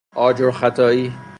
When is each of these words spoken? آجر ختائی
آجر 0.15 0.51
ختائی 0.51 1.11